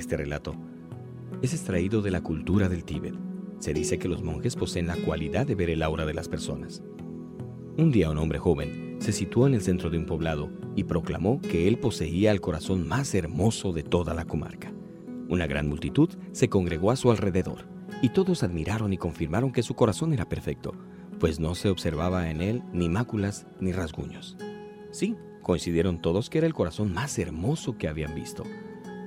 [0.00, 0.54] Este relato
[1.42, 3.14] es extraído de la cultura del Tíbet.
[3.58, 6.82] Se dice que los monjes poseen la cualidad de ver el aura de las personas.
[7.76, 11.38] Un día un hombre joven se situó en el centro de un poblado y proclamó
[11.42, 14.72] que él poseía el corazón más hermoso de toda la comarca.
[15.28, 17.68] Una gran multitud se congregó a su alrededor
[18.00, 20.72] y todos admiraron y confirmaron que su corazón era perfecto,
[21.18, 24.38] pues no se observaba en él ni máculas ni rasguños.
[24.92, 28.44] Sí, coincidieron todos que era el corazón más hermoso que habían visto.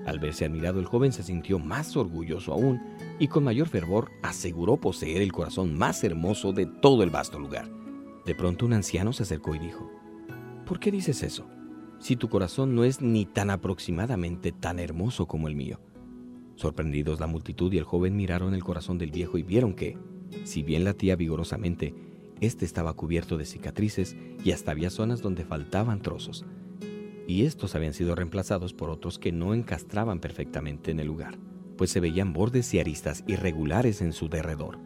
[0.06, 2.82] Al verse admirado el joven se sintió más orgulloso aún
[3.20, 7.70] y con mayor fervor aseguró poseer el corazón más hermoso de todo el vasto lugar.
[8.26, 9.90] De pronto un anciano se acercó y dijo,
[10.66, 11.46] ¿Por qué dices eso?
[12.00, 15.80] Si tu corazón no es ni tan aproximadamente tan hermoso como el mío.
[16.56, 19.98] Sorprendidos la multitud y el joven miraron el corazón del viejo y vieron que,
[20.44, 21.96] si bien latía vigorosamente,
[22.42, 26.46] éste estaba cubierto de cicatrices y hasta había zonas donde faltaban trozos
[27.28, 31.38] y estos habían sido reemplazados por otros que no encastraban perfectamente en el lugar,
[31.78, 34.80] pues se veían bordes y aristas irregulares en su derredor.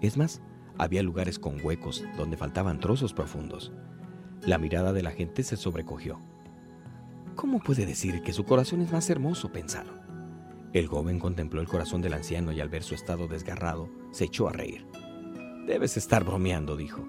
[0.00, 0.42] Es más,
[0.76, 3.72] había lugares con huecos donde faltaban trozos profundos.
[4.42, 6.20] La mirada de la gente se sobrecogió.
[7.34, 9.50] ¿Cómo puede decir que su corazón es más hermoso?
[9.50, 9.98] pensaron.
[10.72, 14.48] El joven contempló el corazón del anciano y al ver su estado desgarrado, se echó
[14.48, 14.86] a reír.
[15.66, 17.06] Debes estar bromeando, dijo.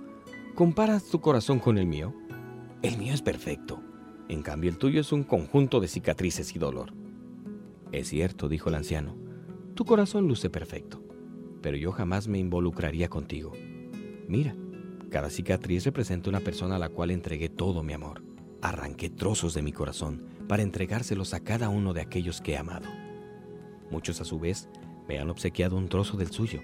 [0.55, 2.14] ¿Comparas tu corazón con el mío?
[2.81, 3.81] El mío es perfecto.
[4.30, 6.94] En cambio, el tuyo es un conjunto de cicatrices y dolor.
[7.91, 9.17] Es cierto, dijo el anciano,
[9.73, 11.02] tu corazón luce perfecto,
[11.63, 13.53] pero yo jamás me involucraría contigo.
[14.27, 14.55] Mira,
[15.09, 18.21] cada cicatriz representa una persona a la cual entregué todo mi amor.
[18.61, 22.88] Arranqué trozos de mi corazón para entregárselos a cada uno de aquellos que he amado.
[23.89, 24.69] Muchos a su vez
[25.08, 26.61] me han obsequiado un trozo del suyo,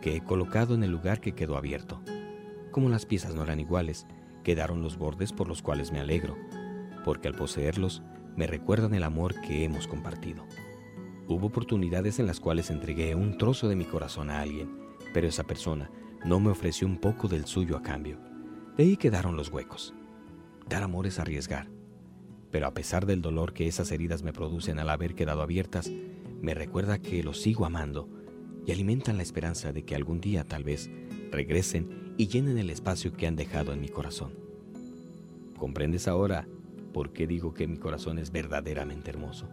[0.00, 2.00] que he colocado en el lugar que quedó abierto.
[2.70, 4.06] Como las piezas no eran iguales,
[4.42, 6.36] quedaron los bordes por los cuales me alegro,
[7.04, 8.02] porque al poseerlos
[8.36, 10.44] me recuerdan el amor que hemos compartido.
[11.28, 14.78] Hubo oportunidades en las cuales entregué un trozo de mi corazón a alguien,
[15.12, 15.90] pero esa persona
[16.24, 18.18] no me ofreció un poco del suyo a cambio.
[18.76, 19.94] De ahí quedaron los huecos.
[20.68, 21.68] Dar amor es arriesgar,
[22.50, 25.90] pero a pesar del dolor que esas heridas me producen al haber quedado abiertas,
[26.40, 28.08] me recuerda que los sigo amando
[28.66, 30.90] y alimentan la esperanza de que algún día tal vez
[31.30, 34.32] regresen y llenen el espacio que han dejado en mi corazón.
[35.58, 36.46] ¿Comprendes ahora
[36.94, 39.48] ¿Por qué digo que mi corazón es verdaderamente hermoso?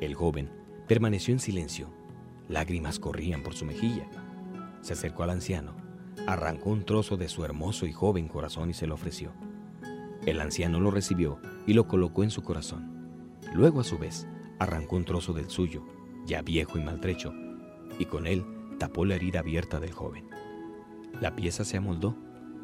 [0.00, 0.48] El joven
[0.86, 1.88] permaneció en silencio.
[2.48, 4.08] Lágrimas corrían por su mejilla.
[4.80, 5.74] Se acercó al anciano,
[6.28, 9.32] arrancó un trozo de su hermoso y joven corazón y se lo ofreció.
[10.24, 13.40] El anciano lo recibió y lo colocó en su corazón.
[13.52, 14.28] Luego, a su vez,
[14.60, 15.84] arrancó un trozo del suyo,
[16.26, 17.34] ya viejo y maltrecho,
[17.98, 18.44] y con él
[18.78, 20.28] tapó la herida abierta del joven.
[21.20, 22.16] La pieza se amoldó,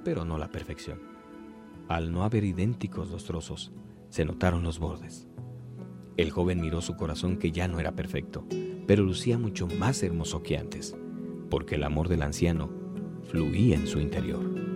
[0.04, 1.02] pero no la perfección.
[1.88, 3.72] Al no haber idénticos los trozos,
[4.10, 5.28] se notaron los bordes.
[6.16, 8.44] El joven miró su corazón que ya no era perfecto,
[8.86, 10.96] pero lucía mucho más hermoso que antes,
[11.50, 12.70] porque el amor del anciano
[13.24, 14.67] fluía en su interior.